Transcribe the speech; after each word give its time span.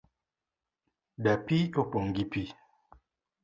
Dapii 1.23 1.71
opong' 1.81 2.11
gi 2.15 2.23
pii 2.31 2.49